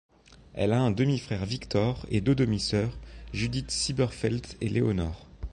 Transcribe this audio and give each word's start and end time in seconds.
Elle 0.55 0.73
a 0.73 0.81
un 0.81 0.89
demi-frère, 0.89 1.45
Victor 1.45 2.07
et 2.09 2.21
deux 2.21 2.33
demi-soeurs, 2.33 2.97
Judith 3.33 3.69
Silberfeld 3.69 4.47
et 4.59 4.67
Léonor. 4.67 5.27